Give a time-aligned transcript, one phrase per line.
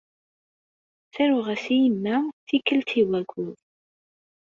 [1.07, 2.15] Ttaruɣ-as i yemma
[2.47, 3.57] tikkelt i wayyur.